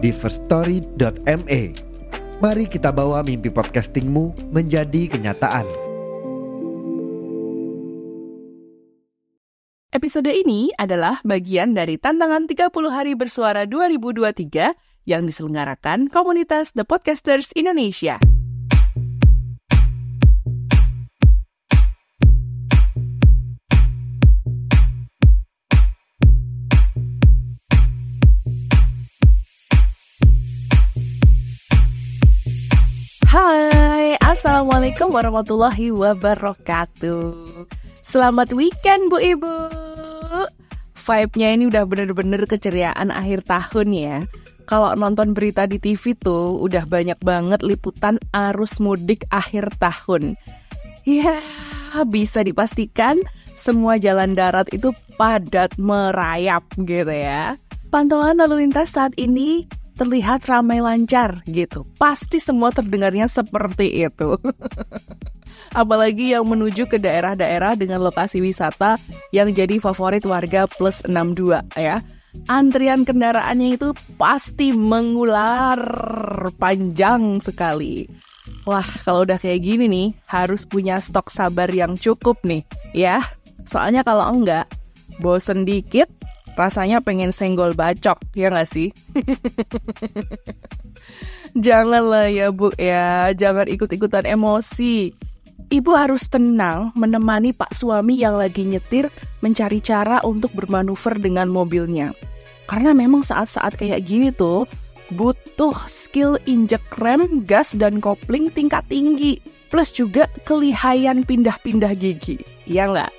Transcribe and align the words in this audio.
di 0.00 0.10
firststory.me. 0.10 1.62
Mari 2.40 2.64
kita 2.72 2.88
bawa 2.88 3.20
mimpi 3.20 3.52
podcastingmu 3.52 4.50
menjadi 4.50 5.12
kenyataan. 5.12 5.68
Episode 9.90 10.32
ini 10.32 10.72
adalah 10.80 11.20
bagian 11.20 11.76
dari 11.76 12.00
tantangan 12.00 12.48
30 12.48 12.72
hari 12.88 13.12
bersuara 13.12 13.68
2023 13.68 14.72
yang 15.04 15.28
diselenggarakan 15.28 16.08
komunitas 16.08 16.72
The 16.72 16.88
Podcasters 16.88 17.52
Indonesia. 17.52 18.39
Assalamualaikum 34.40 35.12
warahmatullahi 35.12 35.92
wabarakatuh. 35.92 37.36
Selamat 38.00 38.56
weekend 38.56 39.12
Bu 39.12 39.20
Ibu. 39.20 39.52
Vibe-nya 40.96 41.48
ini 41.52 41.68
udah 41.68 41.84
bener-bener 41.84 42.48
keceriaan 42.48 43.12
akhir 43.12 43.44
tahun 43.44 43.92
ya. 43.92 44.16
Kalau 44.64 44.96
nonton 44.96 45.36
berita 45.36 45.68
di 45.68 45.76
TV 45.76 46.16
tuh 46.16 46.56
udah 46.56 46.88
banyak 46.88 47.20
banget 47.20 47.60
liputan 47.60 48.16
arus 48.32 48.80
mudik 48.80 49.28
akhir 49.28 49.76
tahun. 49.76 50.40
Ya, 51.04 51.36
bisa 52.08 52.40
dipastikan 52.40 53.20
semua 53.52 54.00
jalan 54.00 54.32
darat 54.32 54.72
itu 54.72 54.96
padat 55.20 55.76
merayap 55.76 56.64
gitu 56.80 57.12
ya. 57.12 57.60
Pantauan 57.92 58.40
lalu 58.40 58.64
lintas 58.64 58.96
saat 58.96 59.12
ini 59.20 59.68
terlihat 60.00 60.48
ramai 60.48 60.80
lancar 60.80 61.44
gitu. 61.44 61.84
Pasti 62.00 62.40
semua 62.40 62.72
terdengarnya 62.72 63.28
seperti 63.28 64.08
itu. 64.08 64.40
Apalagi 65.80 66.32
yang 66.32 66.48
menuju 66.48 66.88
ke 66.88 66.96
daerah-daerah 66.96 67.76
dengan 67.76 68.00
lokasi 68.00 68.40
wisata 68.40 68.96
yang 69.36 69.52
jadi 69.52 69.76
favorit 69.76 70.24
warga 70.24 70.64
plus 70.64 71.04
62 71.04 71.76
ya. 71.76 72.00
Antrian 72.48 73.04
kendaraannya 73.04 73.76
itu 73.76 73.92
pasti 74.16 74.72
mengular 74.72 75.76
panjang 76.56 77.42
sekali. 77.42 78.06
Wah, 78.64 78.86
kalau 79.02 79.26
udah 79.26 79.36
kayak 79.36 79.66
gini 79.66 79.84
nih, 79.90 80.08
harus 80.30 80.62
punya 80.62 81.02
stok 81.02 81.28
sabar 81.30 81.66
yang 81.70 81.98
cukup 81.98 82.38
nih, 82.46 82.62
ya. 82.94 83.18
Soalnya 83.66 84.06
kalau 84.06 84.30
enggak, 84.30 84.70
bosen 85.18 85.66
dikit, 85.66 86.06
rasanya 86.60 87.00
pengen 87.00 87.32
senggol 87.32 87.72
bacok, 87.72 88.20
ya 88.36 88.52
nggak 88.52 88.68
sih? 88.68 88.92
Janganlah 91.56 92.30
ya 92.30 92.52
bu 92.52 92.70
ya, 92.78 93.32
jangan 93.34 93.66
ikut-ikutan 93.66 94.28
emosi. 94.28 95.10
Ibu 95.70 95.90
harus 95.94 96.26
tenang 96.26 96.90
menemani 96.98 97.54
pak 97.54 97.74
suami 97.74 98.18
yang 98.18 98.38
lagi 98.38 98.66
nyetir 98.66 99.10
mencari 99.42 99.82
cara 99.82 100.22
untuk 100.22 100.54
bermanuver 100.54 101.18
dengan 101.18 101.50
mobilnya. 101.50 102.14
Karena 102.70 102.94
memang 102.94 103.26
saat-saat 103.26 103.74
kayak 103.74 104.06
gini 104.06 104.30
tuh 104.30 104.66
butuh 105.14 105.74
skill 105.90 106.38
injek 106.46 106.82
rem, 106.98 107.42
gas, 107.42 107.74
dan 107.74 107.98
kopling 107.98 108.50
tingkat 108.50 108.86
tinggi. 108.86 109.42
Plus 109.70 109.94
juga 109.94 110.26
kelihayan 110.42 111.22
pindah-pindah 111.22 111.94
gigi. 111.94 112.42
Iya 112.66 112.90
nggak? 112.90 113.12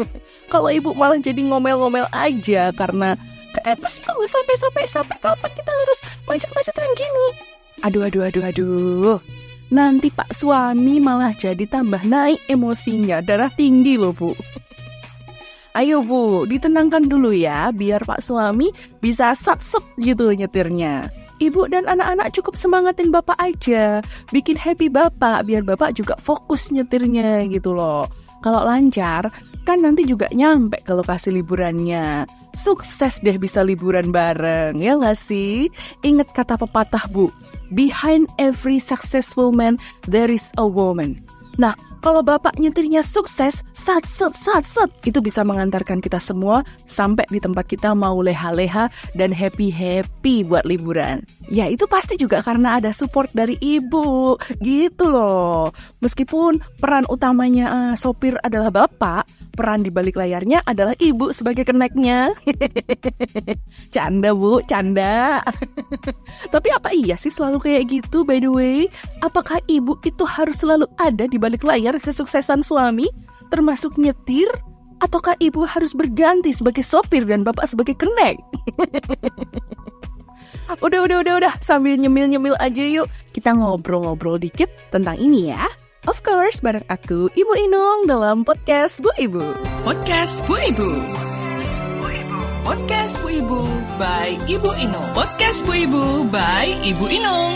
Kalau 0.52 0.66
ibu 0.68 0.90
malah 0.98 1.22
jadi 1.22 1.38
ngomel-ngomel 1.46 2.10
aja 2.10 2.74
karena 2.74 3.14
apa 3.62 3.86
sih 3.86 4.02
kok 4.02 4.18
sampai-sampai 4.18 4.84
sampai 4.90 5.16
kapan 5.22 5.50
kita 5.54 5.70
harus 5.70 5.98
macet-macetan 6.26 6.90
gini? 6.98 7.26
Aduh, 7.86 8.02
aduh, 8.10 8.26
aduh, 8.26 8.42
aduh. 8.42 9.18
Nanti 9.72 10.10
pak 10.12 10.34
suami 10.34 10.98
malah 10.98 11.32
jadi 11.32 11.64
tambah 11.64 12.02
naik 12.04 12.42
emosinya, 12.50 13.22
darah 13.22 13.48
tinggi 13.48 13.94
loh 13.96 14.12
bu. 14.12 14.34
Ayo 15.78 16.04
bu, 16.04 16.44
ditenangkan 16.44 17.08
dulu 17.08 17.32
ya, 17.32 17.72
biar 17.72 18.04
pak 18.04 18.20
suami 18.20 18.74
bisa 19.00 19.32
sat-set 19.32 19.80
gitu 19.96 20.28
nyetirnya 20.34 21.21
ibu 21.42 21.66
dan 21.66 21.90
anak-anak 21.90 22.30
cukup 22.30 22.54
semangatin 22.54 23.10
bapak 23.10 23.34
aja. 23.42 23.98
Bikin 24.30 24.54
happy 24.54 24.86
bapak, 24.86 25.42
biar 25.50 25.66
bapak 25.66 25.98
juga 25.98 26.14
fokus 26.22 26.70
nyetirnya 26.70 27.50
gitu 27.50 27.74
loh. 27.74 28.06
Kalau 28.42 28.62
lancar, 28.62 29.26
kan 29.66 29.82
nanti 29.82 30.06
juga 30.06 30.30
nyampe 30.30 30.78
ke 30.82 30.94
lokasi 30.94 31.34
liburannya. 31.34 32.26
Sukses 32.54 33.18
deh 33.22 33.38
bisa 33.38 33.66
liburan 33.66 34.14
bareng, 34.14 34.78
ya 34.78 34.94
nggak 34.94 35.18
sih? 35.18 35.66
Ingat 36.06 36.30
kata 36.36 36.54
pepatah 36.60 37.06
bu, 37.10 37.32
behind 37.74 38.28
every 38.38 38.78
successful 38.78 39.50
man, 39.50 39.80
there 40.06 40.28
is 40.30 40.52
a 40.60 40.66
woman. 40.66 41.18
Nah, 41.56 41.72
kalau 42.02 42.18
bapak 42.20 42.58
nyetirnya 42.58 43.00
sukses, 43.06 43.62
sat 43.70 44.02
set 44.02 44.34
sat 44.34 44.66
set, 44.66 44.90
itu 45.06 45.22
bisa 45.22 45.46
mengantarkan 45.46 46.02
kita 46.02 46.18
semua 46.18 46.66
sampai 46.90 47.22
di 47.30 47.38
tempat 47.38 47.62
kita 47.70 47.94
mau 47.94 48.18
leha-leha 48.18 48.90
dan 49.14 49.30
happy-happy 49.30 50.42
buat 50.42 50.66
liburan. 50.66 51.22
Ya 51.46 51.70
itu 51.70 51.86
pasti 51.86 52.18
juga 52.18 52.42
karena 52.42 52.82
ada 52.82 52.90
support 52.90 53.30
dari 53.30 53.54
ibu, 53.62 54.34
gitu 54.58 55.04
loh. 55.06 55.70
Meskipun 56.02 56.58
peran 56.82 57.06
utamanya 57.06 57.70
uh, 57.70 57.94
sopir 57.94 58.34
adalah 58.42 58.74
bapak, 58.74 59.22
peran 59.54 59.84
di 59.84 59.92
balik 59.92 60.16
layarnya 60.18 60.64
adalah 60.66 60.96
ibu 60.98 61.30
sebagai 61.30 61.68
keneknya. 61.68 62.32
canda 63.94 64.34
bu, 64.34 64.58
canda. 64.66 65.44
Tapi 66.54 66.68
apa 66.72 66.90
iya 66.90 67.14
sih 67.14 67.30
selalu 67.30 67.62
kayak 67.62 67.84
gitu 67.86 68.24
by 68.26 68.40
the 68.40 68.50
way? 68.50 68.90
Apakah 69.22 69.60
ibu 69.68 69.94
itu 70.02 70.24
harus 70.26 70.64
selalu 70.64 70.88
ada 70.98 71.28
di 71.28 71.36
balik 71.36 71.62
layar 71.62 71.91
kesuksesan 71.98 72.64
suami, 72.64 73.10
termasuk 73.50 73.98
nyetir, 73.98 74.48
ataukah 75.02 75.34
ibu 75.42 75.66
harus 75.66 75.92
berganti 75.92 76.54
sebagai 76.54 76.86
sopir 76.86 77.26
dan 77.26 77.42
bapak 77.42 77.66
sebagai 77.66 77.98
kenek? 77.98 78.38
udah, 80.86 81.00
udah, 81.04 81.16
udah, 81.26 81.34
udah, 81.42 81.54
sambil 81.58 81.98
nyemil-nyemil 81.98 82.54
aja 82.62 82.84
yuk. 82.86 83.10
Kita 83.34 83.52
ngobrol-ngobrol 83.52 84.38
dikit 84.38 84.70
tentang 84.94 85.18
ini 85.18 85.50
ya. 85.50 85.66
Of 86.02 86.26
course, 86.26 86.58
bareng 86.58 86.86
aku, 86.90 87.30
Ibu 87.30 87.52
Inung 87.62 88.10
dalam 88.10 88.42
podcast 88.42 88.98
Bu 88.98 89.14
Ibu. 89.14 89.42
Podcast 89.86 90.42
Bu 90.50 90.58
Ibu. 90.58 90.90
Podcast 92.62 93.14
Bu 93.22 93.28
Ibu 93.30 93.60
by 93.98 94.34
Ibu 94.50 94.70
Inung. 94.82 95.10
Podcast 95.14 95.62
Bu 95.62 95.74
Ibu 95.74 96.26
by 96.30 96.66
Ibu 96.86 97.04
Inung. 97.10 97.54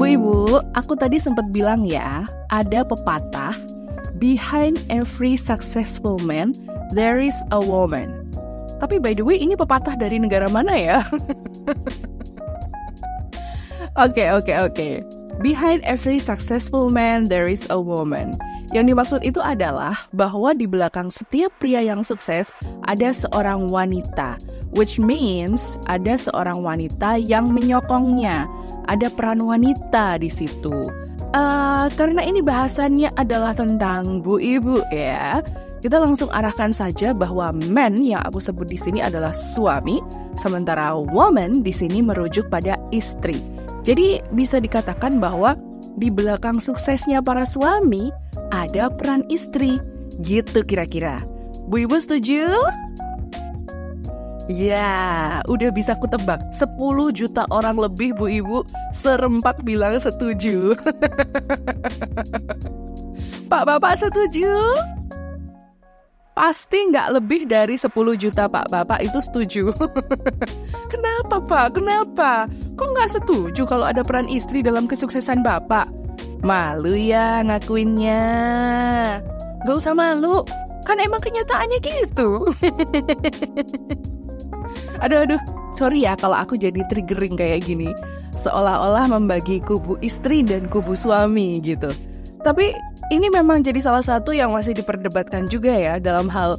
Bu 0.00 0.08
Ibu, 0.08 0.64
aku 0.72 0.96
tadi 0.96 1.20
sempat 1.20 1.52
bilang 1.52 1.84
ya, 1.84 2.24
ada 2.48 2.88
pepatah, 2.88 3.52
behind 4.16 4.80
every 4.88 5.36
successful 5.36 6.16
man, 6.24 6.56
there 6.96 7.20
is 7.20 7.36
a 7.52 7.60
woman. 7.60 8.08
Tapi 8.80 8.96
by 8.96 9.12
the 9.12 9.20
way, 9.20 9.36
ini 9.36 9.60
pepatah 9.60 10.00
dari 10.00 10.16
negara 10.16 10.48
mana 10.48 10.72
ya? 10.72 10.98
Oke, 14.00 14.24
oke, 14.32 14.54
oke. 14.72 14.88
Behind 15.44 15.84
every 15.84 16.16
successful 16.16 16.88
man, 16.88 17.28
there 17.28 17.44
is 17.44 17.68
a 17.68 17.76
woman. 17.76 18.40
Yang 18.72 18.96
dimaksud 18.96 19.20
itu 19.20 19.44
adalah 19.44 20.08
bahwa 20.16 20.56
di 20.56 20.64
belakang 20.64 21.12
setiap 21.12 21.52
pria 21.60 21.84
yang 21.84 22.00
sukses 22.00 22.48
ada 22.88 23.12
seorang 23.12 23.68
wanita, 23.68 24.40
which 24.74 24.98
means 24.98 25.78
ada 25.90 26.18
seorang 26.18 26.62
wanita 26.62 27.18
yang 27.18 27.50
menyokongnya. 27.50 28.46
Ada 28.90 29.10
peran 29.12 29.42
wanita 29.42 30.18
di 30.18 30.30
situ. 30.30 30.90
Uh, 31.30 31.86
karena 31.94 32.26
ini 32.26 32.42
bahasannya 32.42 33.14
adalah 33.14 33.54
tentang 33.54 34.18
bu 34.18 34.42
ibu 34.42 34.82
ya. 34.90 35.38
Kita 35.80 35.96
langsung 35.96 36.28
arahkan 36.28 36.76
saja 36.76 37.16
bahwa 37.16 37.56
man 37.56 38.04
yang 38.04 38.20
aku 38.28 38.36
sebut 38.36 38.68
di 38.68 38.76
sini 38.76 39.00
adalah 39.00 39.32
suami, 39.32 39.96
sementara 40.36 40.92
woman 40.92 41.64
di 41.64 41.72
sini 41.72 42.04
merujuk 42.04 42.52
pada 42.52 42.76
istri. 42.92 43.40
Jadi 43.80 44.20
bisa 44.36 44.60
dikatakan 44.60 45.16
bahwa 45.22 45.56
di 45.96 46.12
belakang 46.12 46.60
suksesnya 46.60 47.24
para 47.24 47.48
suami 47.48 48.12
ada 48.52 48.92
peran 48.92 49.24
istri. 49.32 49.80
Gitu 50.20 50.68
kira-kira. 50.68 51.24
Bu 51.64 51.88
Ibu 51.88 51.96
setuju? 51.96 52.60
Ya, 54.50 55.38
udah 55.46 55.70
bisa 55.70 55.94
kutebak 55.94 56.42
10 56.50 56.74
juta 57.14 57.46
orang 57.54 57.78
lebih 57.78 58.18
Bu 58.18 58.26
Ibu 58.26 58.66
serempak 58.90 59.62
bilang 59.62 59.94
setuju. 59.94 60.74
Pak 63.50 63.62
Bapak 63.62 63.94
setuju? 63.94 64.50
Pasti 66.34 66.82
nggak 66.82 67.22
lebih 67.22 67.46
dari 67.46 67.78
10 67.78 67.94
juta 68.18 68.50
Pak 68.50 68.74
Bapak 68.74 68.98
itu 69.06 69.22
setuju. 69.22 69.70
Kenapa 70.92 71.38
Pak? 71.38 71.78
Kenapa? 71.78 72.50
Kok 72.74 72.90
nggak 72.90 73.10
setuju 73.22 73.62
kalau 73.70 73.86
ada 73.86 74.02
peran 74.02 74.26
istri 74.26 74.66
dalam 74.66 74.90
kesuksesan 74.90 75.46
Bapak? 75.46 75.86
Malu 76.42 76.98
ya 76.98 77.46
ngakuinnya. 77.46 78.26
Gak 79.62 79.76
usah 79.78 79.94
malu, 79.94 80.42
kan 80.82 80.98
emang 80.98 81.22
kenyataannya 81.22 81.78
gitu. 81.84 82.48
aduh 85.00 85.26
aduh. 85.26 85.40
Sorry 85.70 86.02
ya 86.02 86.18
kalau 86.18 86.34
aku 86.34 86.58
jadi 86.58 86.82
triggering 86.90 87.38
kayak 87.38 87.66
gini. 87.66 87.94
Seolah-olah 88.34 89.06
membagi 89.10 89.62
kubu 89.62 89.98
istri 90.02 90.42
dan 90.42 90.66
kubu 90.66 90.98
suami 90.98 91.62
gitu. 91.62 91.94
Tapi 92.42 92.74
ini 93.12 93.26
memang 93.28 93.62
jadi 93.62 93.78
salah 93.78 94.02
satu 94.02 94.34
yang 94.34 94.54
masih 94.54 94.74
diperdebatkan 94.74 95.46
juga 95.50 95.74
ya 95.74 95.94
dalam 96.00 96.26
hal 96.30 96.58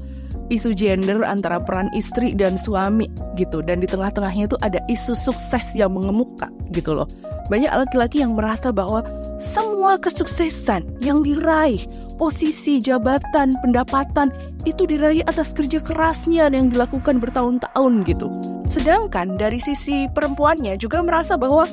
isu 0.52 0.76
gender 0.76 1.24
antara 1.24 1.64
peran 1.64 1.88
istri 1.96 2.36
dan 2.36 2.60
suami 2.60 3.08
gitu. 3.40 3.64
Dan 3.64 3.84
di 3.84 3.88
tengah-tengahnya 3.88 4.52
itu 4.52 4.58
ada 4.62 4.80
isu 4.92 5.16
sukses 5.16 5.74
yang 5.74 5.96
mengemuka 5.96 6.52
gitu 6.76 6.96
loh. 6.96 7.08
Banyak 7.48 7.72
laki-laki 7.72 8.24
yang 8.24 8.36
merasa 8.36 8.72
bahwa 8.72 9.04
semua 9.42 9.98
kesuksesan 9.98 10.86
yang 11.02 11.26
diraih 11.26 11.82
posisi 12.22 12.78
jabatan 12.78 13.58
pendapatan 13.66 14.30
itu 14.70 14.86
diraih 14.86 15.26
atas 15.26 15.52
kerja 15.52 15.82
kerasnya 15.82 16.54
yang 16.54 16.70
dilakukan 16.70 17.18
bertahun-tahun 17.18 18.06
gitu 18.06 18.30
sedangkan 18.70 19.36
dari 19.42 19.58
sisi 19.58 20.06
perempuannya 20.14 20.78
juga 20.78 21.02
merasa 21.02 21.36
bahwa 21.36 21.66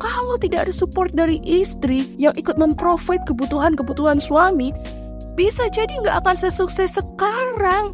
kalau 0.00 0.40
tidak 0.40 0.66
ada 0.66 0.74
support 0.74 1.12
dari 1.12 1.38
istri 1.44 2.08
yang 2.16 2.32
ikut 2.34 2.56
memprovide 2.56 3.20
kebutuhan-kebutuhan 3.28 4.16
suami, 4.16 4.72
bisa 5.36 5.68
jadi 5.68 5.92
nggak 6.00 6.24
akan 6.24 6.36
sesukses 6.40 6.96
sekarang. 6.96 7.92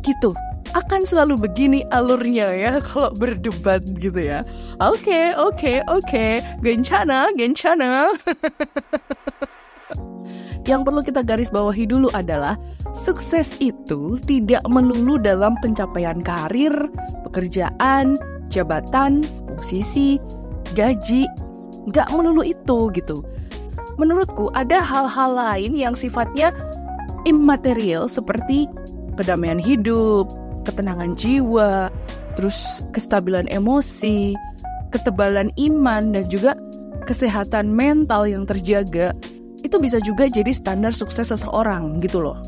Gitu. 0.00 0.32
Akan 0.72 1.04
selalu 1.04 1.36
begini 1.36 1.84
alurnya 1.92 2.48
ya 2.52 2.72
kalau 2.88 3.12
berdebat 3.12 3.84
gitu 4.00 4.16
ya. 4.18 4.40
Oke, 4.80 5.04
okay, 5.04 5.26
oke, 5.36 5.52
okay, 5.52 5.76
oke. 5.86 6.04
Okay. 6.08 6.32
Gencana, 6.64 7.28
gencana. 7.36 8.08
Yang 10.62 10.80
perlu 10.86 11.00
kita 11.02 11.26
garis 11.26 11.50
bawahi 11.50 11.90
dulu 11.90 12.06
adalah 12.14 12.54
sukses 12.94 13.58
itu 13.58 14.14
tidak 14.22 14.62
melulu 14.70 15.18
dalam 15.18 15.58
pencapaian 15.58 16.22
karir, 16.22 16.70
pekerjaan, 17.26 18.14
jabatan, 18.46 19.26
posisi, 19.58 20.22
gaji, 20.78 21.26
nggak 21.90 22.08
melulu 22.14 22.46
itu 22.46 22.94
gitu. 22.94 23.26
Menurutku 23.98 24.54
ada 24.54 24.78
hal-hal 24.80 25.34
lain 25.34 25.74
yang 25.74 25.98
sifatnya 25.98 26.54
immaterial 27.26 28.06
seperti 28.06 28.70
kedamaian 29.18 29.58
hidup, 29.58 30.30
ketenangan 30.64 31.14
jiwa, 31.18 31.90
terus 32.38 32.82
kestabilan 32.96 33.46
emosi, 33.50 34.34
ketebalan 34.94 35.50
iman 35.58 36.12
dan 36.14 36.24
juga 36.28 36.52
kesehatan 37.08 37.72
mental 37.72 38.30
yang 38.30 38.46
terjaga 38.46 39.16
itu 39.62 39.78
bisa 39.78 39.98
juga 40.02 40.26
jadi 40.26 40.50
standar 40.50 40.92
sukses 40.92 41.30
seseorang 41.30 42.02
gitu 42.02 42.22
loh. 42.22 42.38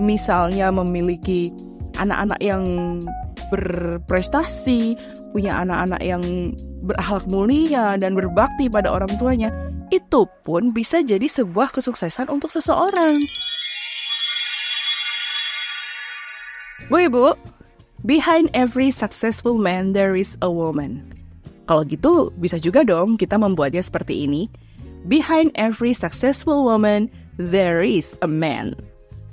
Misalnya 0.00 0.72
memiliki 0.72 1.52
anak-anak 2.00 2.40
yang 2.40 2.64
berprestasi, 3.52 4.96
punya 5.36 5.60
anak-anak 5.60 6.00
yang 6.00 6.24
berakhlak 6.82 7.28
mulia 7.28 8.00
dan 8.00 8.16
berbakti 8.16 8.72
pada 8.72 8.88
orang 8.88 9.12
tuanya, 9.20 9.52
itu 9.92 10.24
pun 10.40 10.72
bisa 10.72 11.04
jadi 11.04 11.28
sebuah 11.28 11.76
kesuksesan 11.76 12.32
untuk 12.32 12.48
seseorang. 12.48 13.20
Bu 16.92 17.08
Ibu, 17.08 17.32
behind 18.04 18.52
every 18.52 18.92
successful 18.92 19.56
man 19.56 19.96
there 19.96 20.12
is 20.12 20.36
a 20.44 20.50
woman. 20.52 21.08
Kalau 21.64 21.88
gitu, 21.88 22.28
bisa 22.36 22.60
juga 22.60 22.84
dong 22.84 23.16
kita 23.16 23.40
membuatnya 23.40 23.80
seperti 23.80 24.28
ini. 24.28 24.44
Behind 25.08 25.48
every 25.56 25.96
successful 25.96 26.68
woman, 26.68 27.08
there 27.40 27.80
is 27.80 28.12
a 28.20 28.28
man. 28.28 28.76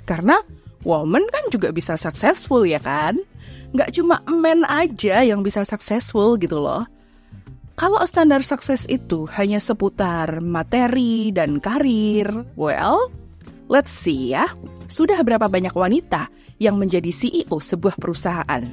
Karena 0.08 0.40
woman 0.88 1.20
kan 1.36 1.44
juga 1.52 1.68
bisa 1.68 2.00
successful 2.00 2.64
ya 2.64 2.80
kan? 2.80 3.20
Nggak 3.76 3.92
cuma 3.92 4.24
man 4.24 4.64
aja 4.64 5.20
yang 5.20 5.44
bisa 5.44 5.60
successful 5.68 6.40
gitu 6.40 6.64
loh. 6.64 6.88
Kalau 7.76 8.00
standar 8.08 8.40
sukses 8.40 8.88
itu 8.88 9.28
hanya 9.36 9.60
seputar 9.60 10.40
materi 10.40 11.28
dan 11.28 11.60
karir, 11.60 12.24
well, 12.56 13.12
let's 13.70 13.94
see 13.94 14.34
ya. 14.34 14.50
Sudah 14.90 15.22
berapa 15.22 15.46
banyak 15.46 15.72
wanita 15.72 16.26
yang 16.58 16.76
menjadi 16.76 17.08
CEO 17.14 17.62
sebuah 17.62 17.96
perusahaan? 17.96 18.66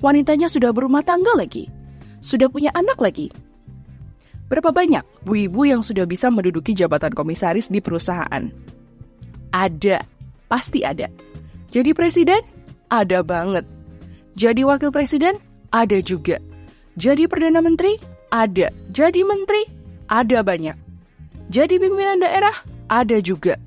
Wanitanya 0.00 0.48
sudah 0.48 0.72
berumah 0.72 1.04
tangga 1.04 1.36
lagi, 1.36 1.68
sudah 2.24 2.48
punya 2.48 2.72
anak 2.72 2.98
lagi. 2.98 3.28
Berapa 4.48 4.72
banyak 4.72 5.04
bu 5.24 5.48
ibu 5.48 5.68
yang 5.68 5.80
sudah 5.80 6.04
bisa 6.08 6.28
menduduki 6.32 6.72
jabatan 6.72 7.12
komisaris 7.12 7.68
di 7.68 7.84
perusahaan? 7.84 8.48
Ada, 9.52 10.02
pasti 10.48 10.82
ada. 10.82 11.08
Jadi 11.70 11.92
presiden? 11.92 12.40
Ada 12.88 13.22
banget. 13.22 13.64
Jadi 14.34 14.66
wakil 14.66 14.90
presiden? 14.90 15.38
Ada 15.70 16.02
juga. 16.02 16.42
Jadi 16.94 17.26
perdana 17.26 17.58
menteri? 17.58 17.98
Ada. 18.30 18.70
Jadi 18.90 19.20
menteri? 19.26 19.62
Ada 20.06 20.42
banyak. 20.42 20.76
Jadi 21.50 21.74
pimpinan 21.78 22.22
daerah? 22.22 22.54
Ada 22.90 23.18
juga. 23.18 23.58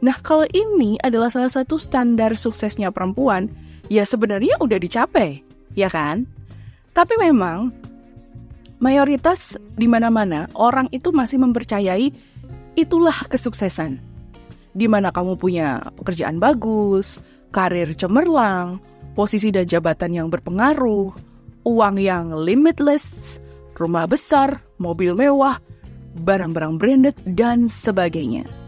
Nah, 0.00 0.16
kalau 0.24 0.48
ini 0.56 0.96
adalah 1.04 1.28
salah 1.28 1.52
satu 1.52 1.76
standar 1.76 2.32
suksesnya 2.32 2.88
perempuan, 2.88 3.52
ya 3.92 4.08
sebenarnya 4.08 4.56
udah 4.60 4.80
dicapai, 4.80 5.44
ya 5.76 5.92
kan? 5.92 6.24
Tapi 6.96 7.14
memang 7.20 7.68
mayoritas 8.80 9.60
di 9.76 9.84
mana-mana 9.84 10.48
orang 10.56 10.88
itu 10.90 11.12
masih 11.12 11.36
mempercayai 11.44 12.10
itulah 12.80 13.14
kesuksesan. 13.28 14.00
Di 14.72 14.86
mana 14.88 15.12
kamu 15.12 15.36
punya 15.36 15.84
pekerjaan 16.00 16.40
bagus, 16.40 17.20
karir 17.52 17.92
cemerlang, 17.92 18.80
posisi 19.12 19.52
dan 19.52 19.68
jabatan 19.68 20.16
yang 20.16 20.28
berpengaruh, 20.32 21.12
uang 21.66 21.96
yang 22.00 22.32
limitless, 22.32 23.36
rumah 23.76 24.08
besar, 24.08 24.62
mobil 24.80 25.12
mewah, 25.12 25.58
barang-barang 26.24 26.74
branded, 26.78 27.16
dan 27.36 27.66
sebagainya. 27.66 28.59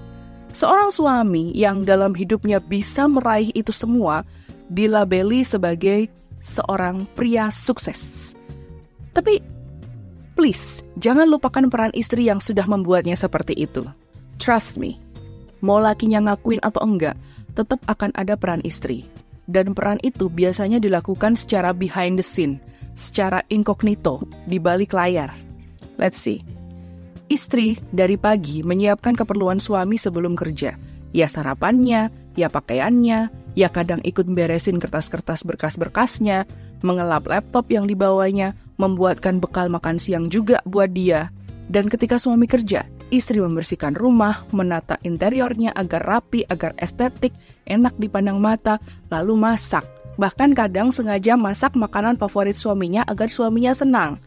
Seorang 0.52 0.92
suami 0.92 1.52
yang 1.56 1.85
dalam 1.88 2.12
hidupnya 2.12 2.61
bisa 2.61 3.09
meraih 3.09 3.49
itu 3.56 3.73
semua 3.73 4.25
dilabeli 4.68 5.40
sebagai 5.44 6.12
seorang 6.44 7.09
pria 7.16 7.49
sukses. 7.49 8.32
Tapi, 9.16 9.40
please, 10.37 10.85
jangan 11.00 11.28
lupakan 11.28 11.68
peran 11.73 11.92
istri 11.97 12.28
yang 12.28 12.40
sudah 12.40 12.68
membuatnya 12.68 13.16
seperti 13.16 13.56
itu. 13.56 13.85
Trust 14.37 14.76
me, 14.76 15.00
mau 15.64 15.80
lakinya 15.80 16.32
ngakuin 16.32 16.61
atau 16.61 16.85
enggak, 16.85 17.16
tetap 17.56 17.80
akan 17.88 18.12
ada 18.16 18.37
peran 18.37 18.61
istri 18.64 19.09
dan 19.50 19.75
peran 19.75 19.99
itu 20.06 20.30
biasanya 20.30 20.78
dilakukan 20.78 21.35
secara 21.35 21.75
behind 21.75 22.18
the 22.21 22.25
scene, 22.25 22.62
secara 22.94 23.42
incognito, 23.50 24.23
di 24.47 24.62
balik 24.62 24.94
layar. 24.94 25.32
Let's 25.99 26.18
see. 26.18 26.42
Istri 27.32 27.80
dari 27.96 28.20
pagi 28.20 28.60
menyiapkan 28.60 29.16
keperluan 29.16 29.56
suami 29.56 29.96
sebelum 29.96 30.36
kerja. 30.36 30.76
Ya 31.16 31.24
sarapannya, 31.24 32.12
ya 32.36 32.52
pakaiannya, 32.52 33.32
ya 33.56 33.72
kadang 33.72 34.04
ikut 34.04 34.28
beresin 34.28 34.76
kertas-kertas 34.76 35.40
berkas-berkasnya, 35.48 36.44
mengelap 36.84 37.24
laptop 37.24 37.72
yang 37.72 37.88
dibawanya, 37.88 38.52
membuatkan 38.76 39.40
bekal 39.40 39.72
makan 39.72 39.96
siang 39.96 40.28
juga 40.28 40.60
buat 40.68 40.92
dia. 40.92 41.32
Dan 41.72 41.88
ketika 41.88 42.20
suami 42.20 42.44
kerja, 42.44 42.84
Istri 43.12 43.40
membersihkan 43.40 43.96
rumah, 43.96 44.44
menata 44.52 45.00
interiornya 45.00 45.72
agar 45.72 46.04
rapi, 46.04 46.48
agar 46.48 46.76
estetik, 46.80 47.32
enak 47.64 47.96
dipandang 47.96 48.40
mata, 48.40 48.76
lalu 49.08 49.40
masak. 49.40 49.84
Bahkan 50.20 50.52
kadang 50.52 50.92
sengaja 50.92 51.36
masak 51.40 51.76
makanan 51.76 52.20
favorit 52.20 52.56
suaminya 52.56 53.04
agar 53.08 53.32
suaminya 53.32 53.72
senang. 53.72 54.20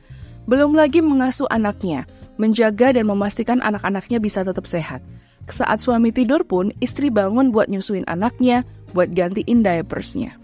Belum 0.45 0.77
lagi 0.77 1.01
mengasuh 1.01 1.49
anaknya, 1.49 2.05
menjaga 2.37 2.93
dan 2.93 3.09
memastikan 3.09 3.61
anak-anaknya 3.65 4.21
bisa 4.21 4.45
tetap 4.45 4.69
sehat. 4.69 5.01
Saat 5.45 5.81
suami 5.81 6.09
tidur 6.09 6.41
pun, 6.45 6.73
istri 6.81 7.09
bangun 7.13 7.53
buat 7.53 7.69
nyusuin 7.69 8.05
anaknya, 8.05 8.65
buat 8.93 9.13
gantiin 9.13 9.61
diapersnya. 9.61 10.37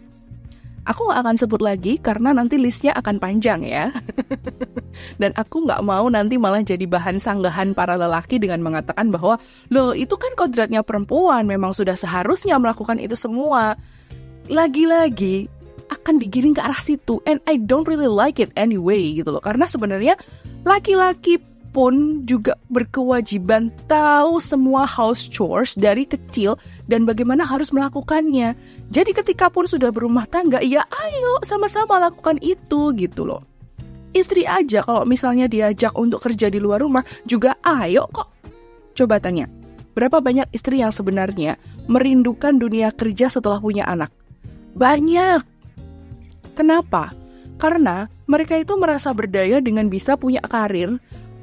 Aku 0.81 1.05
nggak 1.05 1.21
akan 1.21 1.37
sebut 1.37 1.61
lagi 1.61 2.01
karena 2.01 2.33
nanti 2.33 2.57
listnya 2.57 2.89
akan 2.97 3.21
panjang 3.21 3.61
ya. 3.61 3.93
Dan 5.21 5.29
aku 5.37 5.69
nggak 5.69 5.85
mau 5.85 6.09
nanti 6.09 6.41
malah 6.41 6.65
jadi 6.65 6.89
bahan 6.89 7.21
sanggahan 7.21 7.77
para 7.77 7.93
lelaki 7.93 8.41
dengan 8.41 8.65
mengatakan 8.65 9.13
bahwa 9.13 9.37
loh 9.69 9.93
itu 9.93 10.17
kan 10.17 10.33
kodratnya 10.33 10.81
perempuan 10.81 11.45
memang 11.45 11.77
sudah 11.77 11.93
seharusnya 11.93 12.57
melakukan 12.57 12.97
itu 12.97 13.13
semua. 13.13 13.77
Lagi-lagi 14.49 15.60
akan 16.01 16.17
digiring 16.17 16.57
ke 16.57 16.61
arah 16.65 16.81
situ 16.81 17.21
and 17.29 17.37
I 17.45 17.61
don't 17.61 17.85
really 17.85 18.09
like 18.09 18.41
it 18.41 18.49
anyway 18.57 19.13
gitu 19.13 19.29
loh. 19.29 19.43
Karena 19.45 19.69
sebenarnya 19.69 20.17
laki-laki 20.65 21.37
pun 21.71 22.27
juga 22.27 22.59
berkewajiban 22.67 23.71
tahu 23.87 24.43
semua 24.43 24.83
house 24.83 25.31
chores 25.31 25.73
dari 25.79 26.03
kecil 26.03 26.59
dan 26.91 27.07
bagaimana 27.07 27.47
harus 27.47 27.71
melakukannya. 27.71 28.53
Jadi 28.91 29.11
ketika 29.15 29.47
pun 29.47 29.65
sudah 29.65 29.89
berumah 29.89 30.27
tangga, 30.27 30.59
ya 30.59 30.83
ayo 30.83 31.39
sama-sama 31.47 31.97
lakukan 31.97 32.37
itu 32.43 32.91
gitu 32.99 33.23
loh. 33.23 33.41
Istri 34.11 34.43
aja 34.43 34.83
kalau 34.83 35.07
misalnya 35.07 35.47
diajak 35.47 35.95
untuk 35.95 36.19
kerja 36.19 36.51
di 36.51 36.59
luar 36.59 36.83
rumah 36.83 37.07
juga 37.23 37.55
ayo 37.63 38.11
kok. 38.11 38.27
Coba 38.91 39.23
tanya, 39.23 39.47
berapa 39.95 40.19
banyak 40.19 40.51
istri 40.51 40.83
yang 40.83 40.91
sebenarnya 40.91 41.55
merindukan 41.87 42.59
dunia 42.59 42.91
kerja 42.91 43.31
setelah 43.31 43.63
punya 43.63 43.87
anak? 43.87 44.11
Banyak. 44.75 45.50
Kenapa? 46.53 47.13
Karena 47.61 48.09
mereka 48.25 48.57
itu 48.57 48.73
merasa 48.75 49.13
berdaya 49.13 49.61
dengan 49.61 49.87
bisa 49.87 50.17
punya 50.17 50.41
karir, 50.41 50.97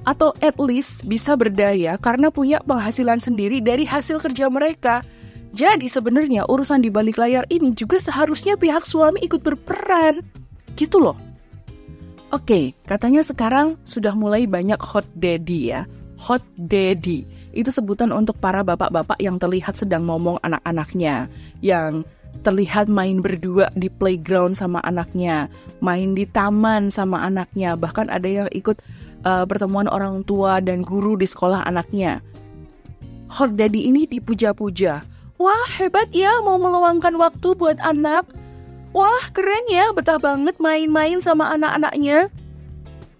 atau 0.08 0.32
at 0.40 0.56
least 0.56 1.04
bisa 1.04 1.36
berdaya 1.36 2.00
karena 2.00 2.32
punya 2.32 2.64
penghasilan 2.64 3.20
sendiri 3.20 3.60
dari 3.60 3.84
hasil 3.84 4.22
kerja 4.24 4.48
mereka. 4.48 5.04
Jadi 5.52 5.88
sebenarnya 5.88 6.44
urusan 6.48 6.84
di 6.84 6.92
balik 6.92 7.16
layar 7.20 7.44
ini 7.48 7.72
juga 7.72 8.00
seharusnya 8.00 8.56
pihak 8.56 8.84
suami 8.84 9.24
ikut 9.24 9.40
berperan. 9.40 10.24
Gitu 10.76 11.00
loh. 11.00 11.16
Oke, 12.28 12.76
katanya 12.84 13.24
sekarang 13.24 13.80
sudah 13.88 14.12
mulai 14.12 14.44
banyak 14.44 14.76
hot 14.80 15.08
daddy 15.16 15.72
ya. 15.72 15.88
Hot 16.20 16.44
daddy 16.60 17.24
itu 17.56 17.70
sebutan 17.72 18.12
untuk 18.12 18.36
para 18.36 18.60
bapak-bapak 18.60 19.16
yang 19.22 19.40
terlihat 19.40 19.80
sedang 19.80 20.04
ngomong 20.04 20.36
anak-anaknya, 20.44 21.30
yang 21.64 22.04
terlihat 22.46 22.86
main 22.86 23.20
berdua 23.20 23.68
di 23.74 23.90
playground 23.90 24.54
sama 24.54 24.78
anaknya, 24.86 25.50
main 25.82 26.14
di 26.14 26.24
taman 26.24 26.88
sama 26.88 27.26
anaknya, 27.26 27.74
bahkan 27.74 28.06
ada 28.08 28.24
yang 28.24 28.48
ikut 28.54 28.80
uh, 29.26 29.44
pertemuan 29.44 29.90
orang 29.90 30.22
tua 30.24 30.62
dan 30.62 30.86
guru 30.86 31.18
di 31.18 31.26
sekolah 31.26 31.66
anaknya. 31.66 32.22
Hot 33.28 33.58
Daddy 33.58 33.90
ini 33.90 34.08
dipuja-puja. 34.08 35.04
Wah, 35.38 35.68
hebat 35.78 36.10
ya 36.10 36.40
mau 36.42 36.56
meluangkan 36.56 37.14
waktu 37.20 37.54
buat 37.54 37.78
anak. 37.84 38.26
Wah, 38.96 39.24
keren 39.36 39.68
ya, 39.68 39.92
betah 39.92 40.16
banget 40.16 40.56
main-main 40.58 41.20
sama 41.20 41.52
anak-anaknya. 41.52 42.32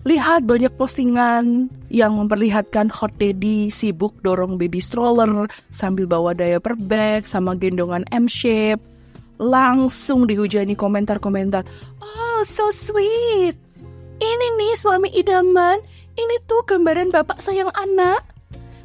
Lihat 0.09 0.49
banyak 0.49 0.73
postingan 0.81 1.69
yang 1.93 2.17
memperlihatkan 2.17 2.89
Hot 2.89 3.13
Daddy 3.21 3.69
sibuk 3.69 4.17
dorong 4.25 4.57
baby 4.57 4.81
stroller 4.81 5.45
sambil 5.69 6.09
bawa 6.09 6.33
diaper 6.33 6.73
bag 6.75 7.29
sama 7.29 7.53
gendongan 7.53 8.09
M-shape. 8.09 8.81
Langsung 9.39 10.27
dihujani 10.27 10.75
komentar-komentar. 10.75 11.63
Oh, 12.03 12.43
so 12.43 12.69
sweet. 12.75 13.55
Ini 14.19 14.47
nih 14.59 14.75
suami 14.75 15.15
idaman, 15.15 15.79
ini 16.19 16.37
tuh 16.51 16.67
gambaran 16.67 17.15
bapak 17.15 17.39
sayang 17.39 17.71
anak. 17.79 18.19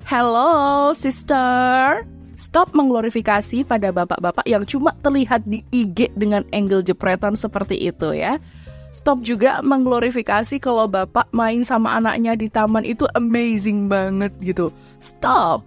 Hello, 0.05 0.93
sister. 0.93 2.05
Stop 2.37 2.77
mengglorifikasi 2.77 3.65
pada 3.65 3.89
bapak-bapak 3.89 4.45
yang 4.45 4.61
cuma 4.65 4.93
terlihat 5.01 5.41
di 5.45 5.65
IG 5.73 6.13
dengan 6.13 6.45
angle 6.53 6.85
jepretan 6.85 7.33
seperti 7.33 7.89
itu 7.89 8.13
ya. 8.13 8.37
Stop 8.93 9.25
juga 9.25 9.57
mengglorifikasi 9.65 10.61
kalau 10.61 10.85
bapak 10.85 11.25
main 11.33 11.65
sama 11.65 11.97
anaknya 11.97 12.37
di 12.37 12.45
taman 12.45 12.85
itu 12.85 13.09
amazing 13.17 13.89
banget 13.89 14.29
gitu. 14.37 14.69
Stop. 15.01 15.65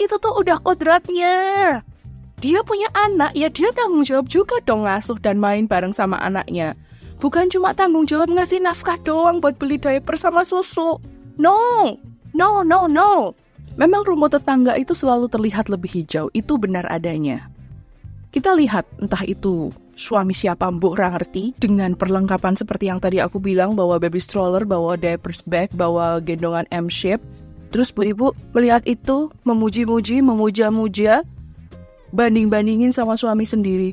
Itu 0.00 0.16
tuh 0.16 0.32
udah 0.40 0.56
kodratnya. 0.64 1.84
Dia 2.44 2.60
punya 2.60 2.92
anak, 2.92 3.32
ya 3.32 3.48
dia 3.48 3.72
tanggung 3.72 4.04
jawab 4.04 4.28
juga 4.28 4.60
dong 4.68 4.84
ngasuh 4.84 5.16
dan 5.16 5.40
main 5.40 5.64
bareng 5.64 5.96
sama 5.96 6.20
anaknya. 6.20 6.76
Bukan 7.16 7.48
cuma 7.48 7.72
tanggung 7.72 8.04
jawab 8.04 8.28
ngasih 8.28 8.60
nafkah 8.60 9.00
doang 9.00 9.40
buat 9.40 9.56
beli 9.56 9.80
diaper 9.80 10.20
sama 10.20 10.44
susu. 10.44 11.00
No, 11.40 11.56
no, 12.36 12.60
no, 12.60 12.84
no. 12.84 13.32
Memang 13.80 14.04
rumput 14.04 14.36
tetangga 14.36 14.76
itu 14.76 14.92
selalu 14.92 15.32
terlihat 15.32 15.72
lebih 15.72 15.88
hijau, 15.88 16.28
itu 16.36 16.60
benar 16.60 16.84
adanya. 16.92 17.48
Kita 18.28 18.52
lihat 18.52 18.84
entah 19.00 19.24
itu 19.24 19.72
suami 19.96 20.36
siapa 20.36 20.68
mbok 20.68 21.00
ngerti 21.00 21.56
dengan 21.56 21.96
perlengkapan 21.96 22.60
seperti 22.60 22.92
yang 22.92 23.00
tadi 23.00 23.24
aku 23.24 23.40
bilang 23.40 23.72
bawa 23.72 23.96
baby 23.96 24.20
stroller, 24.20 24.68
bawa 24.68 25.00
diapers 25.00 25.40
bag, 25.48 25.72
bawa 25.72 26.20
gendongan 26.20 26.68
M-shape. 26.68 27.24
Terus 27.72 27.88
bu 27.88 28.04
ibu 28.04 28.26
melihat 28.52 28.84
itu 28.84 29.32
memuji-muji, 29.48 30.20
memuja-muja, 30.20 31.24
banding-bandingin 32.14 32.94
sama 32.94 33.18
suami 33.18 33.42
sendiri. 33.42 33.90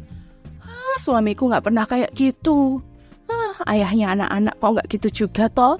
Ah, 0.61 0.97
suamiku 1.01 1.49
nggak 1.49 1.65
pernah 1.65 1.89
kayak 1.89 2.13
gitu 2.13 2.85
ayahnya 3.67 4.17
anak-anak 4.17 4.55
kok 4.57 4.71
nggak 4.77 4.87
gitu 4.97 5.07
juga 5.25 5.45
toh? 5.51 5.75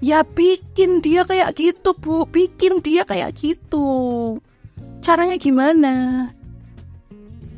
Ya 0.00 0.24
bikin 0.24 1.04
dia 1.04 1.28
kayak 1.28 1.52
gitu 1.56 1.92
bu, 1.92 2.24
bikin 2.24 2.80
dia 2.80 3.04
kayak 3.04 3.36
gitu. 3.36 4.40
Caranya 5.04 5.36
gimana? 5.36 5.94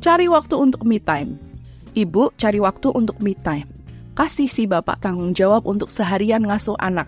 Cari 0.03 0.27
waktu 0.27 0.55
untuk 0.59 0.83
me 0.83 0.99
time. 0.99 1.39
Ibu 1.95 2.35
cari 2.35 2.59
waktu 2.59 2.91
untuk 2.91 3.23
me 3.23 3.31
time. 3.31 3.67
Kasih 4.13 4.51
si 4.51 4.67
bapak 4.67 4.99
tanggung 4.99 5.31
jawab 5.31 5.63
untuk 5.63 5.87
seharian 5.87 6.43
ngasuh 6.43 6.75
anak. 6.83 7.07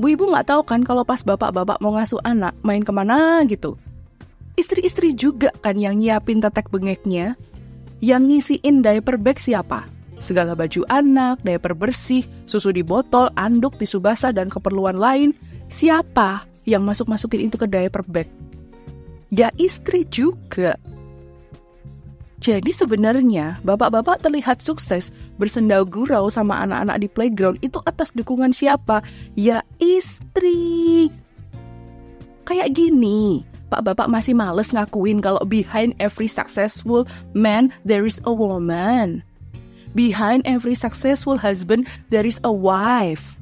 Bu 0.00 0.10
ibu 0.10 0.26
nggak 0.26 0.48
tahu 0.48 0.62
kan 0.66 0.82
kalau 0.82 1.06
pas 1.06 1.22
bapak-bapak 1.22 1.78
mau 1.78 1.94
ngasuh 1.94 2.18
anak 2.26 2.56
main 2.66 2.82
ke 2.82 2.90
mana 2.90 3.46
gitu. 3.46 3.78
Istri-istri 4.60 5.16
juga 5.16 5.48
kan 5.64 5.80
yang 5.80 5.96
nyiapin 5.96 6.44
tetek 6.44 6.68
bengeknya, 6.68 7.32
yang 8.04 8.28
ngisiin 8.28 8.84
diaper 8.84 9.16
bag 9.16 9.40
siapa? 9.40 9.88
segala 10.20 10.52
baju 10.52 10.84
anak, 10.92 11.40
diaper 11.42 11.72
bersih, 11.72 12.22
susu 12.44 12.70
di 12.70 12.84
botol, 12.84 13.32
anduk, 13.34 13.74
tisu 13.80 13.98
basah, 13.98 14.30
dan 14.30 14.52
keperluan 14.52 15.00
lain, 15.00 15.32
siapa 15.72 16.44
yang 16.68 16.84
masuk-masukin 16.84 17.48
itu 17.48 17.56
ke 17.56 17.66
diaper 17.66 18.04
bag? 18.06 18.28
Ya 19.32 19.48
istri 19.56 20.04
juga. 20.06 20.76
Jadi 22.40 22.72
sebenarnya 22.72 23.60
bapak-bapak 23.64 24.24
terlihat 24.24 24.64
sukses 24.64 25.12
bersendau 25.36 25.84
gurau 25.84 26.32
sama 26.32 26.64
anak-anak 26.64 26.96
di 27.04 27.08
playground 27.08 27.58
itu 27.60 27.80
atas 27.84 28.16
dukungan 28.16 28.52
siapa? 28.52 29.04
Ya 29.36 29.60
istri. 29.76 31.12
Kayak 32.48 32.72
gini, 32.72 33.44
Pak 33.70 33.86
Bapak 33.86 34.10
masih 34.10 34.34
males 34.34 34.74
ngakuin 34.74 35.22
kalau 35.22 35.40
behind 35.46 35.94
every 36.02 36.26
successful 36.26 37.06
man 37.32 37.70
there 37.86 38.02
is 38.02 38.18
a 38.26 38.32
woman. 38.34 39.22
Behind 39.94 40.46
every 40.46 40.78
successful 40.78 41.34
husband, 41.34 41.90
there 42.14 42.22
is 42.22 42.38
a 42.46 42.52
wife. 42.52 43.34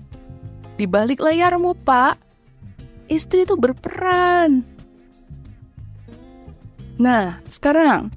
Di 0.80 0.88
balik 0.88 1.20
layarmu, 1.20 1.76
Pak, 1.84 2.16
istri 3.12 3.44
itu 3.44 3.52
berperan. 3.52 4.64
Nah, 6.96 7.36
sekarang 7.52 8.08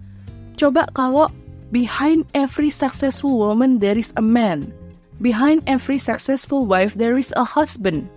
coba 0.55 0.87
kalau 0.95 1.27
behind 1.75 2.23
every 2.31 2.71
successful 2.71 3.35
woman 3.35 3.83
there 3.83 3.99
is 3.99 4.15
a 4.15 4.23
man. 4.23 4.71
Behind 5.19 5.61
every 5.67 6.01
successful 6.01 6.65
wife 6.65 6.95
there 6.95 7.19
is 7.19 7.35
a 7.37 7.45
husband. 7.45 8.07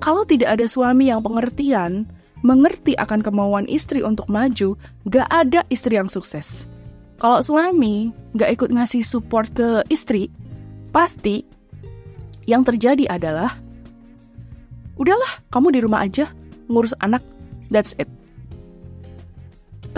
Kalau 0.00 0.24
tidak 0.24 0.58
ada 0.58 0.66
suami 0.66 1.12
yang 1.12 1.22
pengertian, 1.22 2.08
mengerti 2.46 2.94
akan 2.98 3.22
kemauan 3.22 3.66
istri 3.66 4.02
untuk 4.02 4.26
maju, 4.30 4.78
gak 5.10 5.28
ada 5.30 5.66
istri 5.70 5.98
yang 5.98 6.10
sukses. 6.10 6.70
Kalau 7.18 7.42
suami 7.42 8.14
nggak 8.38 8.50
ikut 8.54 8.70
ngasih 8.70 9.02
support 9.02 9.50
ke 9.50 9.82
istri, 9.90 10.30
pasti 10.94 11.42
yang 12.46 12.62
terjadi 12.62 13.10
adalah 13.10 13.58
udahlah 14.94 15.42
kamu 15.50 15.74
di 15.74 15.80
rumah 15.82 16.06
aja 16.06 16.30
ngurus 16.70 16.94
anak, 17.02 17.24
that's 17.74 17.98
it. 17.98 18.06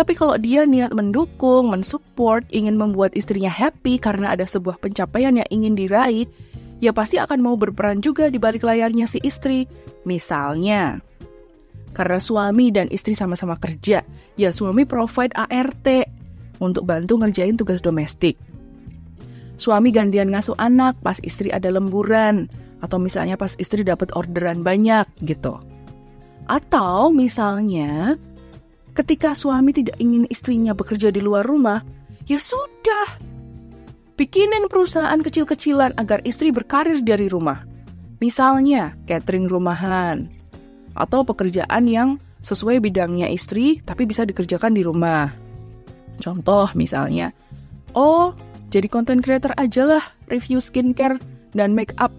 Tapi 0.00 0.16
kalau 0.16 0.40
dia 0.40 0.64
niat 0.64 0.96
mendukung, 0.96 1.68
mensupport, 1.68 2.40
ingin 2.56 2.80
membuat 2.80 3.12
istrinya 3.12 3.52
happy 3.52 4.00
karena 4.00 4.32
ada 4.32 4.48
sebuah 4.48 4.80
pencapaian 4.80 5.36
yang 5.36 5.48
ingin 5.52 5.76
diraih, 5.76 6.24
ya 6.80 6.88
pasti 6.94 7.20
akan 7.20 7.44
mau 7.44 7.52
berperan 7.60 8.00
juga 8.00 8.32
di 8.32 8.40
balik 8.40 8.64
layarnya 8.64 9.04
si 9.04 9.20
istri. 9.20 9.68
Misalnya, 10.08 11.04
karena 11.92 12.18
suami 12.22 12.70
dan 12.70 12.86
istri 12.88 13.12
sama-sama 13.16 13.58
kerja, 13.58 14.06
ya 14.38 14.50
suami 14.50 14.86
provide 14.86 15.34
ART, 15.34 15.88
untuk 16.60 16.84
bantu 16.84 17.16
ngerjain 17.18 17.56
tugas 17.56 17.80
domestik. 17.80 18.36
Suami 19.56 19.92
gantian 19.92 20.32
ngasuh 20.32 20.56
anak 20.56 20.96
pas 21.00 21.20
istri 21.24 21.52
ada 21.52 21.68
lemburan, 21.72 22.48
atau 22.80 22.96
misalnya 22.96 23.36
pas 23.36 23.56
istri 23.60 23.84
dapat 23.84 24.12
orderan 24.16 24.64
banyak 24.64 25.04
gitu. 25.24 25.60
Atau 26.48 27.12
misalnya 27.12 28.16
ketika 28.96 29.36
suami 29.36 29.72
tidak 29.72 29.96
ingin 30.00 30.24
istrinya 30.28 30.72
bekerja 30.72 31.12
di 31.12 31.20
luar 31.20 31.44
rumah, 31.44 31.80
Ya 32.30 32.38
sudah. 32.38 33.18
Bikinin 34.14 34.70
perusahaan 34.70 35.18
kecil-kecilan 35.18 35.98
agar 35.98 36.22
istri 36.22 36.54
berkarir 36.54 37.02
dari 37.02 37.26
rumah. 37.26 37.66
Misalnya, 38.22 38.94
catering 39.10 39.50
rumahan. 39.50 40.30
Atau 41.00 41.24
pekerjaan 41.24 41.88
yang 41.88 42.20
sesuai 42.44 42.84
bidangnya 42.84 43.32
istri 43.32 43.80
tapi 43.80 44.04
bisa 44.04 44.28
dikerjakan 44.28 44.76
di 44.76 44.84
rumah. 44.84 45.32
Contoh 46.20 46.68
misalnya, 46.76 47.32
oh 47.96 48.36
jadi 48.68 48.86
content 48.92 49.24
creator 49.24 49.56
aja 49.56 49.88
lah 49.88 50.04
review 50.28 50.60
skincare 50.60 51.16
dan 51.56 51.72
make 51.72 51.96
up. 51.96 52.12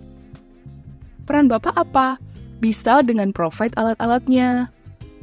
Peran 1.30 1.46
Bapak 1.46 1.78
apa? 1.78 2.18
Bisa 2.60 3.06
dengan 3.06 3.30
provide 3.34 3.74
alat-alatnya, 3.78 4.70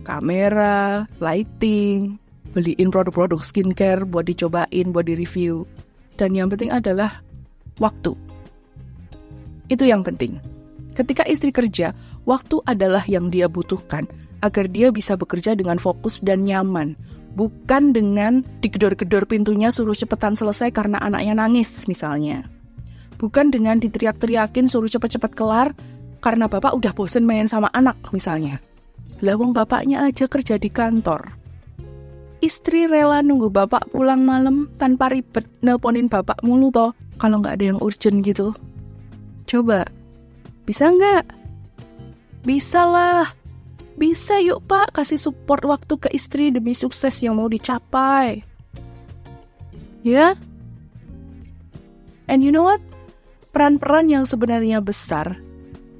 kamera, 0.02 1.04
lighting, 1.20 2.16
beliin 2.56 2.88
produk-produk 2.88 3.38
skincare 3.44 4.02
buat 4.08 4.26
dicobain, 4.26 4.90
buat 4.90 5.06
di-review. 5.06 5.68
Dan 6.18 6.34
yang 6.34 6.50
penting 6.50 6.74
adalah 6.74 7.22
waktu. 7.78 8.16
Itu 9.68 9.84
yang 9.86 10.02
penting. 10.02 10.40
Ketika 10.98 11.22
istri 11.30 11.54
kerja, 11.54 11.94
waktu 12.26 12.58
adalah 12.66 13.06
yang 13.06 13.30
dia 13.30 13.46
butuhkan 13.46 14.10
agar 14.42 14.66
dia 14.66 14.90
bisa 14.90 15.14
bekerja 15.14 15.54
dengan 15.54 15.78
fokus 15.78 16.18
dan 16.18 16.42
nyaman. 16.42 16.98
Bukan 17.38 17.94
dengan 17.94 18.42
digedor-gedor 18.58 19.30
pintunya 19.30 19.70
suruh 19.70 19.94
cepetan 19.94 20.34
selesai 20.34 20.74
karena 20.74 20.98
anaknya 20.98 21.38
nangis 21.38 21.86
misalnya. 21.86 22.50
Bukan 23.14 23.54
dengan 23.54 23.78
diteriak-teriakin 23.78 24.66
suruh 24.66 24.90
cepet-cepet 24.90 25.38
kelar 25.38 25.70
karena 26.18 26.50
bapak 26.50 26.74
udah 26.74 26.90
bosen 26.90 27.22
main 27.22 27.46
sama 27.46 27.70
anak 27.78 27.94
misalnya. 28.10 28.58
Lawang 29.22 29.54
bapaknya 29.54 30.02
aja 30.02 30.26
kerja 30.26 30.58
di 30.58 30.66
kantor. 30.66 31.30
Istri 32.42 32.90
rela 32.90 33.22
nunggu 33.22 33.54
bapak 33.54 33.94
pulang 33.94 34.26
malam 34.26 34.66
tanpa 34.82 35.14
ribet 35.14 35.46
nelponin 35.62 36.10
bapak 36.10 36.42
mulu 36.42 36.74
toh 36.74 36.90
kalau 37.22 37.38
nggak 37.38 37.62
ada 37.62 37.64
yang 37.74 37.78
urgent 37.78 38.18
gitu. 38.26 38.50
Coba, 39.46 39.86
bisa 40.68 40.92
nggak? 40.92 41.25
Bisa 42.44 42.84
lah. 42.84 43.25
Bisa 43.96 44.37
yuk 44.44 44.68
pak, 44.68 44.92
kasih 44.92 45.16
support 45.16 45.64
waktu 45.64 45.96
ke 45.96 46.12
istri 46.12 46.52
demi 46.52 46.76
sukses 46.76 47.16
yang 47.25 47.40
mau 47.40 47.48
dicapai. 47.48 48.44
Ya? 50.04 50.37
And 52.28 52.44
you 52.44 52.52
know 52.52 52.68
what? 52.68 52.84
Peran-peran 53.56 54.12
yang 54.12 54.28
sebenarnya 54.28 54.84
besar 54.84 55.40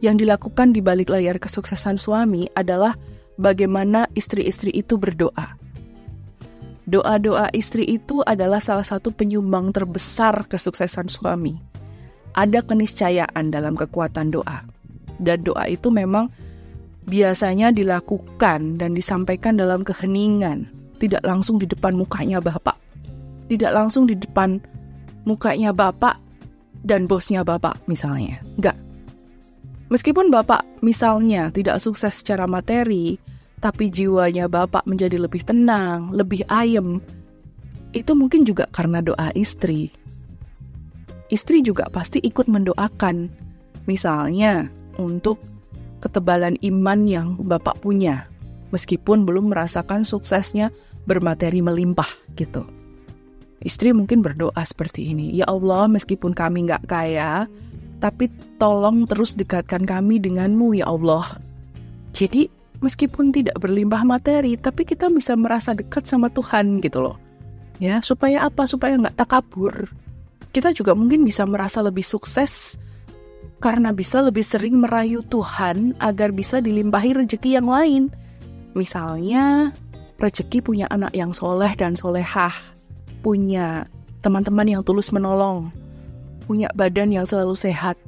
yang 0.05 0.21
dilakukan 0.21 0.77
di 0.77 0.85
balik 0.85 1.11
layar 1.11 1.41
kesuksesan 1.43 1.99
suami 1.99 2.47
adalah 2.55 2.95
bagaimana 3.41 4.07
istri-istri 4.15 4.71
itu 4.77 5.01
berdoa. 5.01 5.59
Doa-doa 6.89 7.51
istri 7.57 7.85
itu 7.85 8.21
adalah 8.23 8.61
salah 8.63 8.85
satu 8.85 9.11
penyumbang 9.13 9.73
terbesar 9.73 10.47
kesuksesan 10.47 11.11
suami. 11.11 11.68
Ada 12.39 12.63
keniscayaan 12.63 13.51
dalam 13.51 13.75
kekuatan 13.75 14.31
doa. 14.31 14.63
Dan 15.19 15.43
doa 15.43 15.67
itu 15.67 15.91
memang 15.91 16.31
biasanya 17.11 17.75
dilakukan 17.75 18.79
dan 18.79 18.95
disampaikan 18.95 19.59
dalam 19.59 19.83
keheningan, 19.83 20.71
tidak 21.03 21.27
langsung 21.27 21.59
di 21.59 21.67
depan 21.67 21.99
mukanya 21.99 22.39
bapak. 22.39 22.79
Tidak 23.51 23.75
langsung 23.75 24.07
di 24.07 24.15
depan 24.15 24.63
mukanya 25.27 25.75
bapak 25.75 26.15
dan 26.87 27.11
bosnya 27.11 27.43
bapak 27.43 27.75
misalnya. 27.91 28.39
Enggak. 28.55 28.79
Meskipun 29.89 30.31
bapak 30.31 30.63
misalnya 30.85 31.51
tidak 31.51 31.83
sukses 31.83 32.23
secara 32.23 32.45
materi, 32.47 33.19
tapi 33.59 33.91
jiwanya 33.91 34.47
bapak 34.47 34.87
menjadi 34.87 35.19
lebih 35.19 35.43
tenang, 35.43 36.15
lebih 36.15 36.45
ayem, 36.53 37.03
itu 37.97 38.13
mungkin 38.13 38.45
juga 38.45 38.69
karena 38.71 39.01
doa 39.01 39.33
istri. 39.33 39.91
Istri 41.29 41.61
juga 41.61 41.89
pasti 41.93 42.25
ikut 42.25 42.49
mendoakan, 42.49 43.29
misalnya 43.85 44.73
untuk 44.97 45.37
ketebalan 46.01 46.57
iman 46.65 47.05
yang 47.05 47.29
Bapak 47.37 47.85
punya, 47.85 48.25
meskipun 48.73 49.29
belum 49.29 49.53
merasakan 49.53 50.09
suksesnya 50.09 50.73
bermateri 51.05 51.61
melimpah 51.61 52.09
gitu. 52.37 52.65
Istri 53.59 53.91
mungkin 53.93 54.23
berdoa 54.23 54.63
seperti 54.63 55.11
ini, 55.13 55.35
Ya 55.35 55.45
Allah 55.51 55.91
meskipun 55.91 56.33
kami 56.33 56.71
nggak 56.71 56.87
kaya, 56.87 57.51
tapi 57.99 58.31
tolong 58.57 59.05
terus 59.05 59.35
dekatkan 59.35 59.83
kami 59.83 60.23
denganmu 60.23 60.79
ya 60.79 60.87
Allah. 60.87 61.27
Jadi 62.15 62.47
meskipun 62.79 63.35
tidak 63.35 63.59
berlimpah 63.59 64.07
materi, 64.07 64.55
tapi 64.55 64.87
kita 64.87 65.11
bisa 65.11 65.35
merasa 65.35 65.75
dekat 65.75 66.07
sama 66.07 66.31
Tuhan 66.31 66.79
gitu 66.81 67.03
loh. 67.03 67.17
Ya, 67.79 68.03
supaya 68.03 68.47
apa? 68.47 68.67
Supaya 68.67 68.99
nggak 68.99 69.19
takabur. 69.19 69.91
Kita 70.49 70.73
juga 70.73 70.97
mungkin 70.97 71.23
bisa 71.23 71.45
merasa 71.45 71.85
lebih 71.85 72.03
sukses 72.03 72.81
karena 73.59 73.91
bisa 73.91 74.23
lebih 74.23 74.47
sering 74.47 74.79
merayu 74.79 75.21
Tuhan 75.27 75.99
agar 75.99 76.31
bisa 76.31 76.63
dilimpahi 76.63 77.15
rezeki 77.25 77.59
yang 77.59 77.69
lain. 77.69 78.03
Misalnya, 78.73 79.75
rezeki 80.23 80.63
punya 80.63 80.87
anak 80.91 81.15
yang 81.15 81.35
soleh 81.35 81.71
dan 81.75 81.99
solehah, 81.99 82.55
punya 83.21 83.91
teman-teman 84.23 84.67
yang 84.79 84.83
tulus 84.87 85.11
menolong, 85.11 85.71
punya 86.47 86.71
badan 86.75 87.11
yang 87.11 87.27
selalu 87.27 87.55
sehat. 87.59 87.99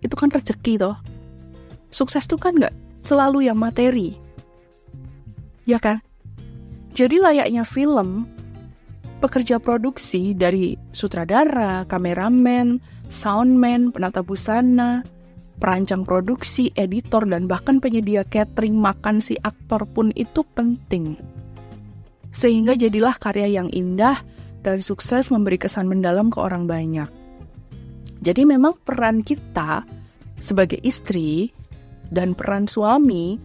Itu 0.00 0.16
kan 0.16 0.32
rezeki 0.32 0.80
toh. 0.80 0.96
Sukses 1.92 2.24
tuh 2.28 2.40
kan 2.40 2.56
nggak 2.56 2.72
selalu 2.96 3.48
yang 3.48 3.56
materi. 3.56 4.16
Ya 5.68 5.76
kan? 5.76 6.00
Jadi 6.96 7.20
layaknya 7.20 7.62
film, 7.62 8.24
pekerja 9.18 9.58
produksi 9.58 10.32
dari 10.32 10.78
sutradara, 10.94 11.84
kameramen, 11.90 12.78
soundman, 13.10 13.90
penata 13.90 14.22
busana, 14.22 15.02
perancang 15.58 16.06
produksi, 16.06 16.70
editor, 16.78 17.26
dan 17.26 17.50
bahkan 17.50 17.82
penyedia 17.82 18.22
catering 18.22 18.78
makan 18.78 19.18
si 19.18 19.34
aktor 19.42 19.84
pun 19.90 20.14
itu 20.14 20.46
penting. 20.54 21.18
Sehingga 22.30 22.78
jadilah 22.78 23.18
karya 23.18 23.60
yang 23.60 23.68
indah 23.74 24.16
dan 24.62 24.78
sukses 24.78 25.34
memberi 25.34 25.58
kesan 25.58 25.90
mendalam 25.90 26.30
ke 26.30 26.38
orang 26.38 26.70
banyak. 26.70 27.10
Jadi 28.22 28.42
memang 28.46 28.78
peran 28.82 29.22
kita 29.22 29.86
sebagai 30.38 30.78
istri 30.86 31.50
dan 32.10 32.34
peran 32.34 32.70
suami 32.70 33.38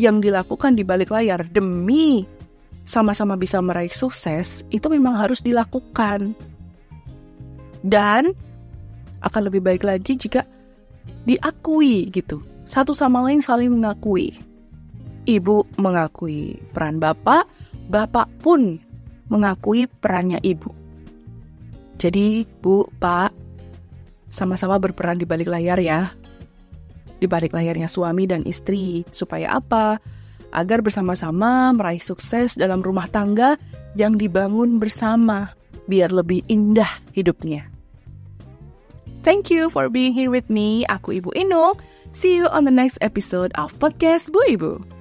yang 0.00 0.24
dilakukan 0.24 0.76
di 0.76 0.84
balik 0.84 1.12
layar 1.12 1.44
demi 1.44 2.24
sama-sama 2.84 3.36
bisa 3.38 3.60
meraih 3.62 3.92
sukses, 3.92 4.64
itu 4.72 4.86
memang 4.90 5.16
harus 5.18 5.40
dilakukan. 5.44 6.34
Dan 7.80 8.36
akan 9.20 9.42
lebih 9.48 9.64
baik 9.64 9.84
lagi 9.84 10.16
jika 10.16 10.44
diakui 11.24 12.08
gitu. 12.12 12.40
Satu 12.68 12.94
sama 12.94 13.24
lain 13.24 13.42
saling 13.42 13.72
mengakui. 13.72 14.36
Ibu 15.28 15.76
mengakui 15.76 16.56
peran 16.72 16.96
bapak, 16.96 17.44
bapak 17.92 18.28
pun 18.40 18.80
mengakui 19.30 19.86
perannya 19.86 20.42
ibu. 20.42 20.74
Jadi, 22.00 22.48
Bu, 22.64 22.88
Pak, 22.96 23.30
sama-sama 24.32 24.80
berperan 24.80 25.20
di 25.20 25.28
balik 25.28 25.52
layar 25.52 25.76
ya. 25.76 26.08
Di 27.20 27.28
balik 27.28 27.52
layarnya 27.52 27.92
suami 27.92 28.24
dan 28.24 28.40
istri. 28.48 29.04
Supaya 29.12 29.60
apa? 29.60 30.00
Agar 30.50 30.82
bersama-sama 30.82 31.70
meraih 31.74 32.02
sukses 32.02 32.58
dalam 32.58 32.82
rumah 32.82 33.06
tangga 33.10 33.56
yang 33.98 34.18
dibangun 34.18 34.78
bersama, 34.78 35.54
biar 35.90 36.14
lebih 36.14 36.46
indah 36.46 36.90
hidupnya. 37.14 37.66
Thank 39.20 39.52
you 39.52 39.68
for 39.68 39.92
being 39.92 40.16
here 40.16 40.32
with 40.32 40.48
me. 40.48 40.88
Aku 40.88 41.20
Ibu 41.20 41.36
Inul. 41.36 41.76
See 42.10 42.40
you 42.40 42.48
on 42.48 42.64
the 42.64 42.74
next 42.74 42.98
episode 43.04 43.52
of 43.54 43.76
podcast 43.76 44.32
Bu 44.32 44.40
Ibu. 44.48 44.99